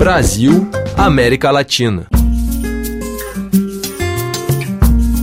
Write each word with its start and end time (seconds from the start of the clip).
Brasil, 0.00 0.66
América 0.96 1.50
Latina. 1.50 2.06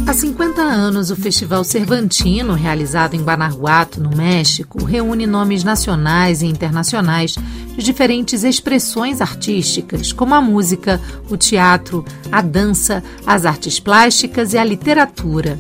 Há 0.06 0.14
50 0.14 0.62
anos, 0.62 1.10
o 1.10 1.16
Festival 1.16 1.64
Cervantino, 1.64 2.54
realizado 2.54 3.16
em 3.16 3.24
Guanajuato, 3.24 4.00
no 4.00 4.16
México, 4.16 4.86
reúne 4.86 5.26
nomes 5.26 5.64
nacionais 5.64 6.44
e 6.44 6.46
internacionais 6.46 7.34
de 7.76 7.84
diferentes 7.84 8.44
expressões 8.44 9.20
artísticas, 9.20 10.14
como 10.14 10.36
a 10.36 10.42
música, 10.42 11.02
o 11.28 11.36
teatro, 11.36 12.06
a 12.32 12.40
dança, 12.44 13.04
as 13.26 13.48
artes 13.48 13.80
plásticas 13.80 14.54
e 14.54 14.60
a 14.60 14.64
literatura. 14.64 15.58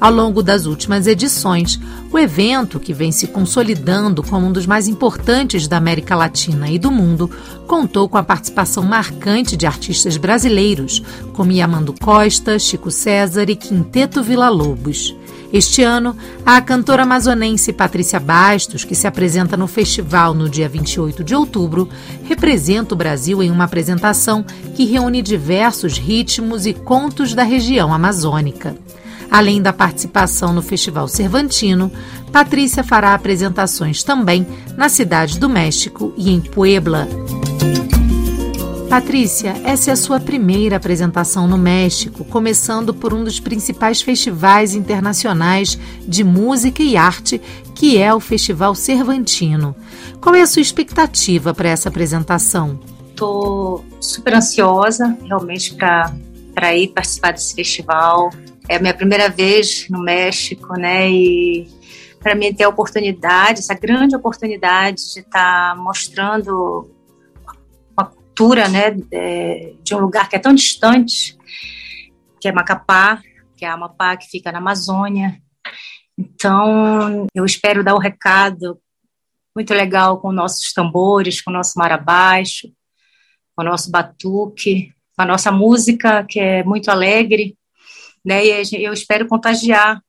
Ao 0.00 0.12
longo 0.12 0.44
das 0.44 0.64
últimas 0.64 1.08
edições, 1.08 1.78
o 2.12 2.18
evento, 2.18 2.78
que 2.78 2.92
vem 2.92 3.10
se 3.10 3.26
consolidando 3.26 4.22
como 4.22 4.46
um 4.46 4.52
dos 4.52 4.64
mais 4.64 4.86
importantes 4.86 5.66
da 5.66 5.76
América 5.76 6.14
Latina 6.14 6.70
e 6.70 6.78
do 6.78 6.88
mundo, 6.88 7.28
contou 7.66 8.08
com 8.08 8.16
a 8.16 8.22
participação 8.22 8.84
marcante 8.84 9.56
de 9.56 9.66
artistas 9.66 10.16
brasileiros, 10.16 11.02
como 11.32 11.50
Yamando 11.50 11.92
Costa, 11.92 12.60
Chico 12.60 12.92
César 12.92 13.50
e 13.50 13.56
Quinteto 13.56 14.22
Vila 14.22 14.48
Lobos. 14.48 15.16
Este 15.52 15.82
ano, 15.82 16.14
a 16.46 16.60
cantora 16.60 17.02
amazonense 17.02 17.72
Patrícia 17.72 18.20
Bastos, 18.20 18.84
que 18.84 18.94
se 18.94 19.06
apresenta 19.06 19.56
no 19.56 19.66
festival 19.66 20.32
no 20.32 20.48
dia 20.48 20.68
28 20.68 21.24
de 21.24 21.34
outubro, 21.34 21.88
representa 22.24 22.94
o 22.94 22.98
Brasil 22.98 23.42
em 23.42 23.50
uma 23.50 23.64
apresentação 23.64 24.44
que 24.76 24.84
reúne 24.84 25.22
diversos 25.22 25.98
ritmos 25.98 26.66
e 26.66 26.72
contos 26.74 27.34
da 27.34 27.42
região 27.42 27.92
amazônica. 27.92 28.76
Além 29.30 29.60
da 29.60 29.72
participação 29.72 30.52
no 30.52 30.62
Festival 30.62 31.06
Cervantino, 31.06 31.92
Patrícia 32.32 32.82
fará 32.82 33.14
apresentações 33.14 34.02
também 34.02 34.46
na 34.76 34.88
Cidade 34.88 35.38
do 35.38 35.48
México 35.48 36.12
e 36.16 36.30
em 36.30 36.40
Puebla. 36.40 37.06
Patrícia, 38.88 39.54
essa 39.64 39.90
é 39.90 39.92
a 39.92 39.96
sua 39.96 40.18
primeira 40.18 40.76
apresentação 40.76 41.46
no 41.46 41.58
México, 41.58 42.24
começando 42.24 42.94
por 42.94 43.12
um 43.12 43.22
dos 43.22 43.38
principais 43.38 44.00
festivais 44.00 44.74
internacionais 44.74 45.78
de 46.06 46.24
música 46.24 46.82
e 46.82 46.96
arte, 46.96 47.38
que 47.74 47.98
é 47.98 48.14
o 48.14 48.18
Festival 48.18 48.74
Cervantino. 48.74 49.76
Qual 50.22 50.34
é 50.34 50.40
a 50.40 50.46
sua 50.46 50.62
expectativa 50.62 51.52
para 51.52 51.68
essa 51.68 51.90
apresentação? 51.90 52.80
Estou 53.10 53.84
super 54.00 54.34
ansiosa, 54.34 55.18
realmente, 55.22 55.74
para 55.74 56.74
ir 56.74 56.88
participar 56.88 57.32
desse 57.32 57.54
festival. 57.54 58.30
É 58.68 58.76
a 58.76 58.80
minha 58.80 58.94
primeira 58.94 59.28
vez 59.28 59.88
no 59.88 60.02
México, 60.02 60.74
né? 60.74 61.10
E 61.10 61.66
para 62.20 62.34
mim 62.34 62.52
ter 62.52 62.64
a 62.64 62.68
oportunidade, 62.68 63.60
essa 63.60 63.74
grande 63.74 64.14
oportunidade 64.14 64.96
de 65.14 65.20
estar 65.20 65.74
tá 65.74 65.76
mostrando 65.76 66.90
uma 67.96 68.04
cultura, 68.04 68.68
né, 68.68 68.90
de 69.82 69.94
um 69.94 69.98
lugar 69.98 70.28
que 70.28 70.36
é 70.36 70.38
tão 70.38 70.54
distante, 70.54 71.38
que 72.40 72.48
é 72.48 72.52
Macapá, 72.52 73.22
que 73.56 73.64
é 73.64 73.68
a 73.68 73.74
Amapá, 73.74 74.16
que 74.16 74.28
fica 74.28 74.52
na 74.52 74.58
Amazônia. 74.58 75.40
Então, 76.16 77.26
eu 77.34 77.44
espero 77.44 77.84
dar 77.84 77.94
o 77.94 77.98
um 77.98 78.00
recado 78.00 78.78
muito 79.54 79.74
legal 79.74 80.20
com 80.20 80.30
nossos 80.30 80.72
tambores, 80.72 81.40
com 81.40 81.50
o 81.50 81.54
nosso 81.54 81.78
marabaixo, 81.78 82.68
com 83.56 83.62
o 83.62 83.64
nosso 83.64 83.90
batuque, 83.90 84.92
com 85.16 85.22
a 85.22 85.26
nossa 85.26 85.50
música, 85.50 86.24
que 86.28 86.38
é 86.38 86.62
muito 86.62 86.90
alegre, 86.90 87.57
né? 88.28 88.44
E 88.44 88.84
eu 88.84 88.92
espero 88.92 89.26
contagiar 89.26 90.02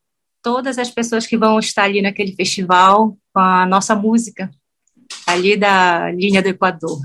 todas 0.43 0.77
as 0.77 0.91
pessoas 0.91 1.25
que 1.25 1.37
vão 1.37 1.57
estar 1.57 1.83
ali 1.83 2.01
naquele 2.01 2.35
festival 2.35 3.17
com 3.33 3.39
a 3.39 3.65
nossa 3.65 3.95
música, 3.95 4.51
ali 5.25 5.55
da 5.55 6.11
linha 6.11 6.41
do 6.41 6.49
Equador. 6.49 6.99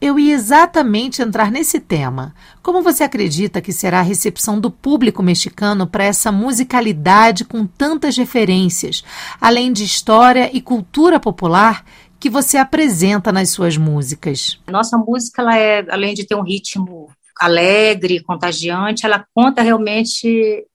Eu 0.00 0.18
ia 0.18 0.32
exatamente 0.32 1.20
entrar 1.20 1.50
nesse 1.50 1.78
tema. 1.78 2.34
Como 2.62 2.82
você 2.82 3.02
acredita 3.02 3.60
que 3.60 3.72
será 3.72 3.98
a 3.98 4.02
recepção 4.02 4.58
do 4.58 4.70
público 4.70 5.22
mexicano 5.22 5.86
para 5.86 6.04
essa 6.04 6.32
musicalidade 6.32 7.44
com 7.44 7.66
tantas 7.66 8.16
referências, 8.16 9.04
além 9.38 9.72
de 9.72 9.84
história 9.84 10.50
e 10.56 10.60
cultura 10.62 11.20
popular 11.20 11.84
que 12.18 12.30
você 12.30 12.56
apresenta 12.56 13.30
nas 13.32 13.50
suas 13.50 13.76
músicas? 13.76 14.58
Nossa 14.70 14.96
música, 14.96 15.42
ela 15.42 15.58
é, 15.58 15.84
além 15.90 16.14
de 16.14 16.24
ter 16.24 16.34
um 16.34 16.44
ritmo 16.44 17.10
alegre, 17.40 18.22
contagiante, 18.22 19.06
ela 19.06 19.24
conta 19.34 19.62
realmente 19.62 20.66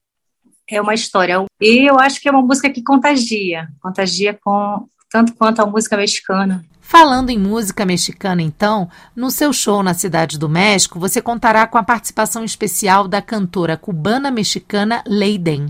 é 0.67 0.81
uma 0.81 0.95
história. 0.95 1.45
E 1.61 1.87
eu 1.87 1.99
acho 1.99 2.19
que 2.19 2.27
é 2.27 2.31
uma 2.31 2.41
música 2.41 2.69
que 2.69 2.83
contagia, 2.83 3.67
contagia 3.79 4.37
com 4.43 4.87
tanto 5.11 5.35
quanto 5.35 5.61
a 5.61 5.65
música 5.65 5.95
mexicana. 5.95 6.65
Falando 6.81 7.29
em 7.29 7.39
música 7.39 7.85
mexicana, 7.85 8.41
então, 8.41 8.89
no 9.15 9.31
seu 9.31 9.53
show 9.53 9.81
na 9.81 9.93
Cidade 9.93 10.37
do 10.37 10.49
México, 10.49 10.99
você 10.99 11.21
contará 11.21 11.65
com 11.65 11.77
a 11.77 11.83
participação 11.83 12.43
especial 12.43 13.07
da 13.07 13.21
cantora 13.21 13.77
cubana-mexicana 13.77 15.03
Leiden. 15.07 15.67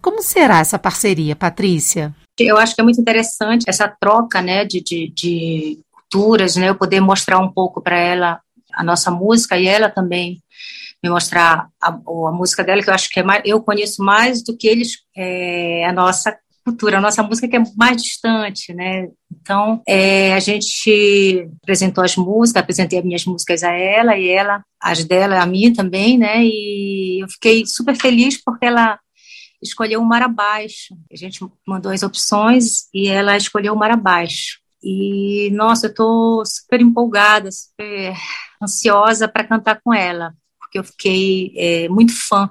Como 0.00 0.22
será 0.22 0.60
essa 0.60 0.78
parceria, 0.78 1.34
Patrícia? 1.34 2.14
Eu 2.38 2.58
acho 2.58 2.74
que 2.74 2.80
é 2.80 2.84
muito 2.84 3.00
interessante 3.00 3.64
essa 3.68 3.88
troca 3.88 4.40
né, 4.40 4.64
de, 4.64 4.80
de, 4.80 5.12
de 5.14 5.78
culturas, 5.90 6.56
né, 6.56 6.68
eu 6.68 6.74
poder 6.74 7.00
mostrar 7.00 7.38
um 7.38 7.50
pouco 7.50 7.80
para 7.80 7.98
ela 7.98 8.40
a 8.72 8.82
nossa 8.82 9.10
música 9.10 9.58
e 9.58 9.66
ela 9.66 9.90
também 9.90 10.42
me 11.02 11.10
mostrar 11.10 11.68
a, 11.82 11.88
a, 11.88 12.32
música 12.32 12.62
dela, 12.62 12.82
que 12.82 12.88
eu 12.88 12.94
acho 12.94 13.08
que 13.10 13.20
é 13.20 13.22
mais, 13.22 13.42
eu 13.44 13.60
conheço 13.60 14.02
mais 14.02 14.42
do 14.42 14.56
que 14.56 14.68
eles, 14.68 14.98
é, 15.16 15.84
a 15.84 15.92
nossa 15.92 16.36
cultura, 16.64 16.98
a 16.98 17.00
nossa 17.00 17.22
música 17.22 17.48
que 17.48 17.56
é 17.56 17.62
mais 17.76 18.00
distante, 18.00 18.72
né? 18.72 19.08
Então, 19.30 19.82
é, 19.86 20.32
a 20.34 20.38
gente 20.38 21.48
apresentou 21.62 22.04
as 22.04 22.16
músicas, 22.16 22.62
apresentei 22.62 23.00
as 23.00 23.04
minhas 23.04 23.24
músicas 23.24 23.64
a 23.64 23.72
ela 23.72 24.16
e 24.16 24.28
ela, 24.28 24.62
as 24.80 25.04
dela, 25.04 25.42
a 25.42 25.46
mim 25.46 25.72
também, 25.72 26.16
né? 26.16 26.44
E 26.44 27.22
eu 27.22 27.28
fiquei 27.28 27.66
super 27.66 27.96
feliz 27.96 28.40
porque 28.42 28.64
ela 28.64 28.98
escolheu 29.60 30.00
o 30.00 30.04
Mar 30.04 30.22
Abaixo. 30.22 30.94
A 31.12 31.16
gente 31.16 31.40
mandou 31.66 31.90
as 31.90 32.02
opções 32.02 32.88
e 32.94 33.08
ela 33.08 33.36
escolheu 33.36 33.74
o 33.74 33.76
Mar 33.76 33.90
Abaixo. 33.90 34.61
E, 34.82 35.50
nossa, 35.52 35.86
eu 35.86 35.94
tô 35.94 36.42
super 36.44 36.80
empolgada, 36.80 37.50
super 37.52 38.14
ansiosa 38.62 39.28
para 39.28 39.44
cantar 39.44 39.80
com 39.82 39.94
ela, 39.94 40.34
porque 40.58 40.78
eu 40.78 40.84
fiquei 40.84 41.52
é, 41.56 41.88
muito 41.88 42.12
fã 42.12 42.50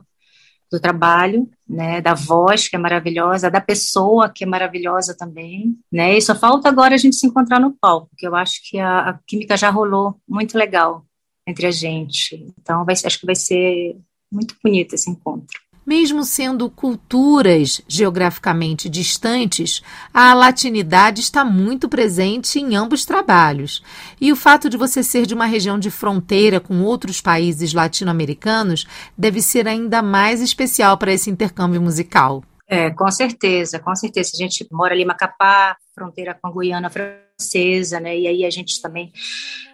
do 0.71 0.79
trabalho, 0.79 1.49
né, 1.67 1.99
da 1.99 2.13
voz 2.13 2.69
que 2.69 2.77
é 2.77 2.79
maravilhosa, 2.79 3.51
da 3.51 3.59
pessoa 3.59 4.29
que 4.29 4.45
é 4.45 4.47
maravilhosa 4.47 5.13
também, 5.13 5.77
né, 5.91 6.17
e 6.17 6.21
só 6.21 6.33
falta 6.33 6.69
agora 6.69 6.95
a 6.95 6.97
gente 6.97 7.17
se 7.17 7.27
encontrar 7.27 7.59
no 7.59 7.75
palco, 7.79 8.09
que 8.17 8.25
eu 8.25 8.33
acho 8.33 8.61
que 8.69 8.79
a, 8.79 9.09
a 9.09 9.19
química 9.27 9.57
já 9.57 9.69
rolou 9.69 10.15
muito 10.25 10.57
legal 10.57 11.05
entre 11.45 11.67
a 11.67 11.71
gente, 11.71 12.53
então 12.57 12.85
vai, 12.85 12.93
acho 12.93 13.19
que 13.19 13.25
vai 13.25 13.35
ser 13.35 13.97
muito 14.31 14.55
bonito 14.63 14.93
esse 14.93 15.09
encontro. 15.09 15.59
Mesmo 15.91 16.23
sendo 16.23 16.69
culturas 16.69 17.81
geograficamente 17.85 18.87
distantes, 18.87 19.81
a 20.13 20.33
latinidade 20.33 21.19
está 21.19 21.43
muito 21.43 21.89
presente 21.89 22.59
em 22.59 22.77
ambos 22.77 23.03
trabalhos. 23.03 23.83
E 24.19 24.31
o 24.31 24.37
fato 24.37 24.69
de 24.69 24.77
você 24.77 25.03
ser 25.03 25.25
de 25.25 25.33
uma 25.33 25.45
região 25.45 25.77
de 25.77 25.91
fronteira 25.91 26.61
com 26.61 26.81
outros 26.81 27.19
países 27.19 27.73
latino-americanos 27.73 28.87
deve 29.17 29.41
ser 29.41 29.67
ainda 29.67 30.01
mais 30.01 30.39
especial 30.39 30.97
para 30.97 31.11
esse 31.11 31.29
intercâmbio 31.29 31.81
musical. 31.81 32.41
É, 32.69 32.89
com 32.91 33.11
certeza, 33.11 33.77
com 33.77 33.93
certeza. 33.93 34.31
A 34.33 34.37
gente 34.37 34.65
mora 34.71 34.93
ali 34.93 35.03
em 35.03 35.05
Macapá, 35.05 35.75
fronteira 35.93 36.39
com 36.41 36.47
a 36.47 36.53
Guiana 36.53 36.89
Francesa, 36.89 37.99
né? 37.99 38.17
E 38.17 38.27
aí 38.27 38.45
a 38.45 38.49
gente 38.49 38.81
também 38.81 39.11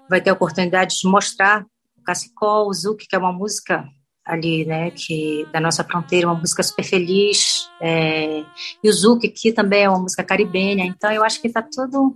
vai 0.10 0.20
ter 0.20 0.32
a 0.32 0.34
oportunidade 0.34 0.96
de 1.00 1.08
mostrar 1.08 1.64
o 1.96 2.02
cacicol, 2.02 2.70
o 2.70 2.74
zouk, 2.74 3.06
que 3.08 3.16
é 3.16 3.20
uma 3.20 3.32
música 3.32 3.86
ali, 4.28 4.66
né, 4.66 4.92
que 4.92 5.48
da 5.54 5.60
nossa 5.60 5.84
fronteira, 5.84 6.28
uma 6.28 6.36
música 6.36 6.62
super 6.62 6.84
feliz, 6.84 7.70
é, 7.82 8.44
e 8.84 8.90
o 8.90 9.20
aqui 9.24 9.54
também 9.54 9.84
é 9.84 9.90
uma 9.90 10.00
música 10.00 10.24
caribenha, 10.24 10.86
então 10.86 11.12
eu 11.12 11.24
acho 11.24 11.42
que 11.42 11.48
está 11.48 11.62
tudo, 11.62 12.16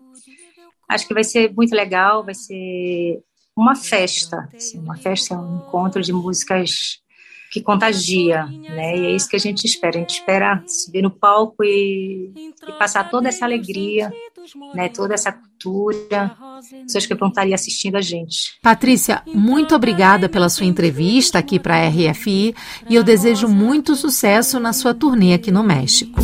acho 0.89 1.07
que 1.07 1.13
vai 1.13 1.23
ser 1.23 1.53
muito 1.53 1.73
legal, 1.73 2.23
vai 2.23 2.35
ser 2.35 3.21
uma 3.55 3.75
festa, 3.75 4.49
assim, 4.53 4.77
uma 4.79 4.97
festa, 4.97 5.35
um 5.35 5.57
encontro 5.57 6.01
de 6.01 6.11
músicas 6.11 6.99
que 7.49 7.61
contagia, 7.61 8.45
né, 8.45 8.97
e 8.97 9.05
é 9.05 9.11
isso 9.11 9.29
que 9.29 9.35
a 9.35 9.39
gente 9.39 9.65
espera, 9.65 9.97
a 9.97 9.99
gente 9.99 10.19
espera 10.19 10.63
subir 10.67 11.01
no 11.01 11.11
palco 11.11 11.63
e, 11.63 12.31
e 12.67 12.71
passar 12.77 13.09
toda 13.09 13.29
essa 13.29 13.45
alegria, 13.45 14.11
né, 14.73 14.89
toda 14.89 15.13
essa 15.13 15.31
cultura, 15.31 16.35
pessoas 16.83 17.05
que 17.05 17.15
vão 17.15 17.29
estar 17.29 17.41
ali 17.41 17.53
assistindo 17.53 17.95
a 17.95 18.01
gente. 18.01 18.57
Patrícia, 18.61 19.21
muito 19.27 19.75
obrigada 19.75 20.27
pela 20.27 20.49
sua 20.49 20.65
entrevista 20.65 21.39
aqui 21.39 21.59
para 21.59 21.75
a 21.75 21.87
RFI 21.87 22.55
e 22.89 22.95
eu 22.95 23.03
desejo 23.03 23.47
muito 23.47 23.95
sucesso 23.95 24.59
na 24.59 24.73
sua 24.73 24.93
turnê 24.93 25.33
aqui 25.33 25.51
no 25.51 25.63
México. 25.63 26.19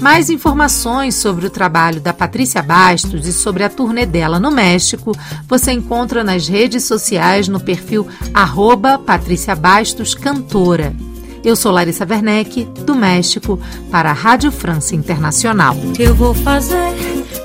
Mais 0.00 0.30
informações 0.30 1.14
sobre 1.14 1.46
o 1.46 1.50
trabalho 1.50 2.00
da 2.00 2.14
Patrícia 2.14 2.62
Bastos 2.62 3.26
e 3.26 3.32
sobre 3.34 3.62
a 3.64 3.68
turnê 3.68 4.06
dela 4.06 4.40
no 4.40 4.50
México 4.50 5.12
você 5.46 5.72
encontra 5.72 6.24
nas 6.24 6.48
redes 6.48 6.84
sociais 6.84 7.48
no 7.48 7.60
perfil 7.60 8.08
arroba 8.32 8.98
Patrícia 8.98 9.54
Bastos 9.54 10.14
Cantora. 10.14 10.94
Eu 11.42 11.56
sou 11.56 11.72
Larissa 11.72 12.06
Werneck, 12.08 12.64
do 12.84 12.94
México, 12.94 13.58
para 13.90 14.10
a 14.10 14.14
Rádio 14.14 14.52
França 14.52 14.94
Internacional. 14.94 15.74
Eu 15.98 16.14
vou 16.14 16.34
fazer 16.34 16.94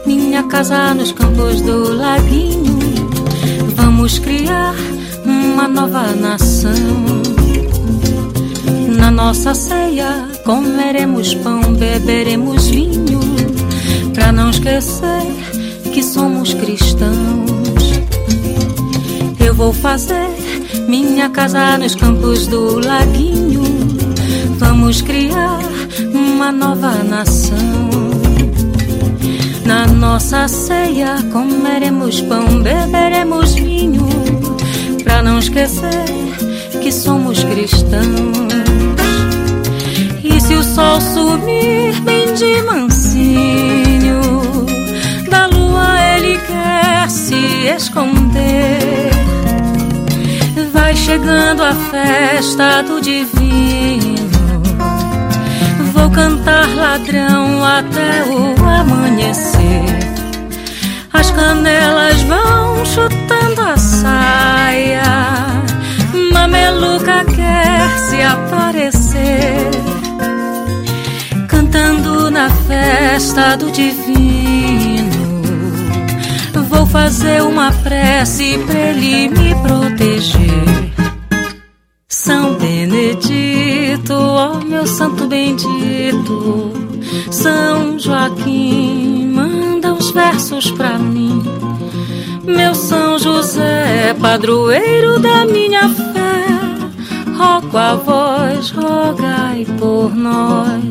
minha 0.06 0.44
casa 0.44 0.94
nos 0.94 1.12
campos 1.12 1.62
do 1.62 1.94
laguinho. 1.94 2.78
Vamos 3.76 4.20
criar 4.20 4.76
uma 5.24 5.68
nova 5.68 6.14
nação. 6.14 6.74
Na 8.98 9.10
nossa 9.10 9.54
ceia 9.56 10.28
comeremos 10.44 11.34
pão, 11.36 11.74
beberemos 11.74 12.68
vinho, 12.68 13.20
pra 14.14 14.32
não 14.32 14.50
esquecer 14.50 15.26
que 15.94 16.04
somos 16.04 16.54
cristãos. 16.54 17.56
Eu 19.40 19.56
vou 19.56 19.72
fazer 19.72 20.28
minha 20.88 21.30
casa 21.30 21.78
nos 21.78 21.96
campos 21.96 22.46
do 22.48 22.80
laguinho. 22.86 23.55
Vamos 24.86 25.02
criar 25.02 25.62
uma 26.14 26.52
nova 26.52 27.04
nação. 27.04 27.90
Na 29.66 29.88
nossa 29.88 30.48
ceia 30.48 31.16
comeremos 31.34 32.22
pão, 32.22 32.62
beberemos 32.62 33.56
vinho, 33.56 34.08
pra 35.04 35.24
não 35.24 35.40
esquecer 35.40 36.06
que 36.84 36.92
somos 36.92 37.44
cristãos. 37.44 38.38
E 40.24 40.40
se 40.40 40.54
o 40.54 40.62
sol 40.62 41.02
sumir 41.02 42.00
bem 42.02 42.36
de 42.36 42.62
mansinho, 42.62 44.22
da 45.32 45.48
lua 45.48 46.16
ele 46.16 46.38
quer 46.38 47.10
se 47.10 47.66
esconder. 47.76 49.10
Vai 50.72 50.96
chegando 50.96 51.64
a 51.64 51.74
festa 51.74 52.84
do 52.84 53.02
divino. 53.02 54.35
Cantar 56.46 56.76
ladrão 56.76 57.66
até 57.66 58.24
o 58.26 58.64
amanhecer. 58.64 59.98
As 61.12 61.32
canelas 61.32 62.22
vão 62.22 62.86
chutando 62.86 63.62
a 63.62 63.76
saia. 63.76 65.02
Mameluca 66.32 67.26
quer 67.26 67.90
se 67.98 68.22
aparecer. 68.22 69.72
Cantando 71.48 72.30
na 72.30 72.52
festa 72.52 73.58
do 73.58 73.72
divino. 73.72 75.42
Vou 76.70 76.86
fazer 76.86 77.42
uma 77.42 77.72
prece 77.72 78.60
pra 78.68 78.80
ele 78.80 79.30
me 79.30 79.56
proteger. 79.56 80.94
São 82.26 82.56
Benedito, 82.56 84.12
ó 84.12 84.60
meu 84.66 84.88
santo 84.88 85.28
bendito. 85.28 86.72
São 87.30 88.00
Joaquim, 88.00 89.28
manda 89.32 89.94
os 89.94 90.10
versos 90.10 90.72
pra 90.72 90.98
mim. 90.98 91.44
Meu 92.44 92.74
São 92.74 93.20
José, 93.20 94.16
padroeiro 94.20 95.20
da 95.20 95.46
minha 95.46 95.88
fé, 95.88 96.48
rogo 97.38 97.78
a 97.78 97.94
vós, 97.94 98.72
rogai 98.72 99.64
por 99.78 100.12
nós. 100.16 100.82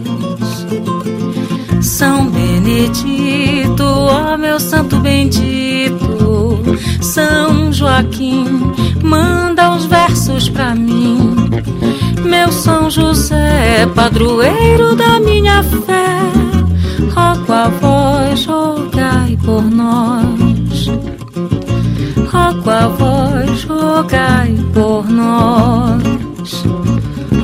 São 1.82 2.28
Benedito, 2.28 3.82
ó 3.82 4.36
meu 4.36 4.60
santo 4.60 5.00
bendito, 5.00 6.60
São 7.02 7.72
Joaquim, 7.72 8.72
manda 9.02 9.74
os 9.74 9.84
versos 9.86 10.48
pra 10.48 10.76
mim. 10.76 11.23
Meu 12.24 12.50
São 12.50 12.90
José, 12.90 13.86
padroeiro 13.94 14.96
da 14.96 15.20
minha 15.20 15.62
fé, 15.62 16.18
rogo 17.14 17.52
a 17.52 17.68
vós, 17.68 18.46
rogai 18.46 19.38
por 19.44 19.62
nós. 19.62 20.88
Rogo 22.32 22.70
a 22.70 22.88
vós, 22.88 23.64
rogai 23.64 24.56
por 24.72 25.08
nós. 25.08 26.02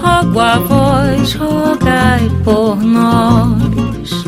Rogo 0.03 0.41
a 0.41 0.59
vós, 0.59 1.35
rogai 1.35 2.31
por 2.43 2.77
nós. 2.77 4.25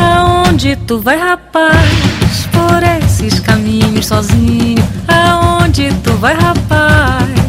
Aonde 0.00 0.76
tu 0.86 0.98
vai, 0.98 1.16
rapaz? 1.16 2.48
Por 2.50 2.82
esses 3.04 3.38
caminhos 3.40 4.06
sozinho. 4.06 4.82
Aonde 5.08 5.92
tu 6.02 6.12
vai, 6.14 6.34
rapaz? 6.34 7.41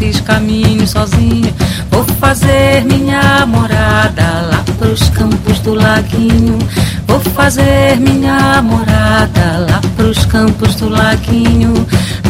Esses 0.00 0.20
caminhos 0.20 0.90
sozinho. 0.90 1.52
Vou 1.90 2.04
fazer 2.20 2.84
minha 2.84 3.44
morada 3.44 4.46
lá 4.48 4.64
pros 4.78 5.10
campos 5.10 5.58
do 5.58 5.74
laguinho. 5.74 6.56
Vou 7.04 7.18
fazer 7.18 7.96
minha 7.98 8.62
morada 8.62 9.66
lá 9.68 9.80
pros 9.96 10.24
campos 10.26 10.76
do 10.76 10.88
laguinho. 10.88 11.74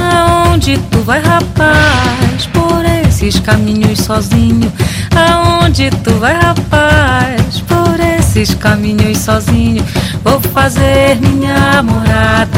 Aonde 0.00 0.79
tu 0.91 1.00
vai, 1.00 1.20
rapaz? 1.20 2.47
Por 2.55 2.87
esses 3.06 3.38
caminhos 3.38 3.99
sozinho. 3.99 4.73
Aonde 5.15 5.91
tu 6.03 6.12
vai, 6.15 6.41
rapaz? 6.41 7.61
Por 7.69 8.00
esses 8.19 8.55
caminhos 8.55 9.19
sozinho. 9.19 9.85
Vou 10.25 10.41
fazer 10.41 11.19
minha 11.20 11.82
morada 11.82 12.57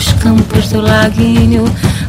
pros 0.00 0.12
campos 0.14 0.68
do 0.70 0.80
laguinho. 0.80 1.64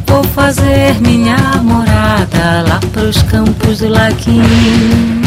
Vou 0.06 0.24
fazer 0.24 0.98
minha 1.02 1.36
morada 1.62 2.64
lá 2.66 2.80
pros 2.90 3.20
campos 3.22 3.80
do 3.80 3.88
laguinho. 3.88 5.22